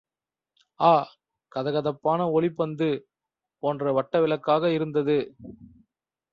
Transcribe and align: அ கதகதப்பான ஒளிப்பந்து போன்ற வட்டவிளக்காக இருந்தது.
அ 0.79 0.93
கதகதப்பான 1.51 2.27
ஒளிப்பந்து 2.33 2.89
போன்ற 3.63 3.93
வட்டவிளக்காக 3.93 4.73
இருந்தது. 4.73 5.19